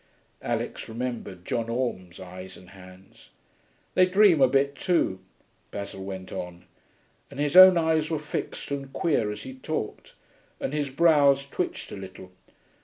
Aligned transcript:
Alix 0.41 0.89
remembered 0.89 1.45
John 1.45 1.69
Orme's 1.69 2.19
eyes 2.19 2.57
and 2.57 2.71
hands. 2.71 3.29
'They 3.93 4.07
dream 4.07 4.41
a 4.41 4.47
bit, 4.47 4.73
too,' 4.73 5.19
Basil 5.69 6.03
went 6.03 6.31
on, 6.31 6.65
and 7.29 7.39
his 7.39 7.55
own 7.55 7.77
eyes 7.77 8.09
were 8.09 8.17
fixed 8.17 8.71
and 8.71 8.91
queer 8.91 9.29
as 9.29 9.43
he 9.43 9.53
talked, 9.53 10.15
and 10.59 10.73
his 10.73 10.89
brows 10.89 11.45
twitched 11.45 11.91
a 11.91 11.95
little. 11.97 12.31